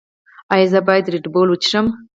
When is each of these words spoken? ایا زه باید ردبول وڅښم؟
ایا 0.53 0.67
زه 0.71 0.79
باید 0.87 1.05
ردبول 1.13 1.47
وڅښم؟ 1.49 1.87